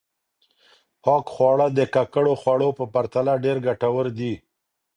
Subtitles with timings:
[1.03, 4.33] پاک خواړه د ککړو خوړو په پرتله ډېر ګټور دي.